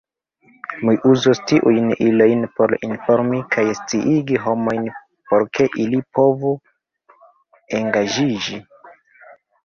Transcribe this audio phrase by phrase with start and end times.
[0.87, 4.87] Mi uzos tiujn ilojn por informi kaj sciigi homojn
[5.33, 6.55] por ke ili povu
[7.81, 8.59] engaĝiĝi.